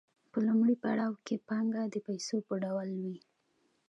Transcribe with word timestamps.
په 0.31 0.37
لومړي 0.47 0.75
پړاو 0.83 1.13
کې 1.25 1.35
پانګه 1.47 1.81
د 1.89 1.95
پیسو 2.07 2.37
په 2.47 2.53
ډول 2.63 2.89
وي 3.01 3.17